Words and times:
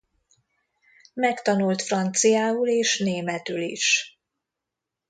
Megtanult 1.13 1.81
franciául 1.81 2.67
és 2.69 2.99
németül 2.99 3.61
is. 3.61 4.19